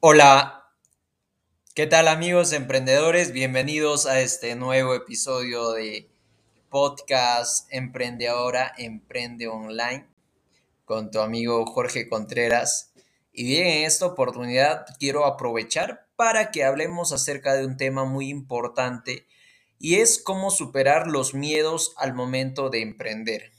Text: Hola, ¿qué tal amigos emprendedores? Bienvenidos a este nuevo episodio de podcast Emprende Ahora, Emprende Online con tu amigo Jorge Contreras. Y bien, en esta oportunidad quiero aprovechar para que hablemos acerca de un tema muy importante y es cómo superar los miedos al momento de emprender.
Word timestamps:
Hola, 0.00 0.70
¿qué 1.74 1.88
tal 1.88 2.06
amigos 2.06 2.52
emprendedores? 2.52 3.32
Bienvenidos 3.32 4.06
a 4.06 4.20
este 4.20 4.54
nuevo 4.54 4.94
episodio 4.94 5.72
de 5.72 6.08
podcast 6.68 7.66
Emprende 7.72 8.28
Ahora, 8.28 8.72
Emprende 8.78 9.48
Online 9.48 10.06
con 10.84 11.10
tu 11.10 11.18
amigo 11.18 11.66
Jorge 11.66 12.08
Contreras. 12.08 12.92
Y 13.32 13.42
bien, 13.42 13.66
en 13.66 13.86
esta 13.86 14.06
oportunidad 14.06 14.86
quiero 15.00 15.24
aprovechar 15.24 16.06
para 16.14 16.52
que 16.52 16.62
hablemos 16.62 17.12
acerca 17.12 17.54
de 17.54 17.66
un 17.66 17.76
tema 17.76 18.04
muy 18.04 18.28
importante 18.28 19.26
y 19.80 19.96
es 19.96 20.22
cómo 20.22 20.52
superar 20.52 21.08
los 21.08 21.34
miedos 21.34 21.92
al 21.96 22.14
momento 22.14 22.70
de 22.70 22.82
emprender. 22.82 23.57